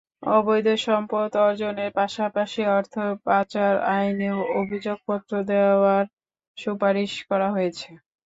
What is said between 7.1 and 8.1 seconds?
করা হয়েছে।